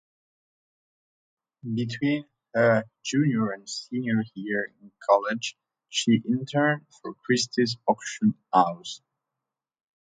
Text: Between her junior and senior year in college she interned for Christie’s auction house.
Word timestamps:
Between 1.63 2.25
her 2.55 2.85
junior 3.03 3.51
and 3.51 3.69
senior 3.69 4.23
year 4.33 4.71
in 4.81 4.91
college 5.07 5.55
she 5.89 6.23
interned 6.27 6.87
for 7.03 7.13
Christie’s 7.23 7.77
auction 7.87 8.33
house. 8.51 9.03